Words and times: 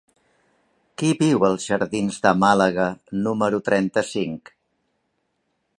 Qui 1.01 1.11
viu 1.19 1.45
als 1.49 1.67
jardins 1.73 2.17
de 2.23 2.33
Màlaga 2.45 2.87
número 3.27 3.61
trenta-cinc? 3.69 4.53